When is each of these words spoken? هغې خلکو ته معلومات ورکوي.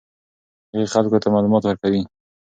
هغې 0.71 0.85
خلکو 0.93 1.21
ته 1.23 1.27
معلومات 1.33 1.63
ورکوي. 1.65 2.01